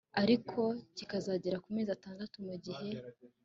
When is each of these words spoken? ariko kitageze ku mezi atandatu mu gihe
ariko 0.21 0.59
kitageze 0.95 1.55
ku 1.63 1.67
mezi 1.75 1.91
atandatu 1.97 2.35
mu 2.47 2.55
gihe 2.65 2.87